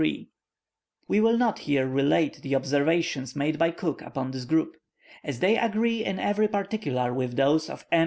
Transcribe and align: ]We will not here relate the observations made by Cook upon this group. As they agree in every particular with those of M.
]We 0.01 0.27
will 1.19 1.37
not 1.37 1.59
here 1.59 1.85
relate 1.87 2.39
the 2.41 2.55
observations 2.55 3.35
made 3.35 3.59
by 3.59 3.69
Cook 3.69 4.01
upon 4.01 4.31
this 4.31 4.45
group. 4.45 4.77
As 5.23 5.41
they 5.41 5.55
agree 5.55 6.03
in 6.03 6.17
every 6.17 6.47
particular 6.47 7.13
with 7.13 7.35
those 7.35 7.69
of 7.69 7.85
M. 7.91 7.99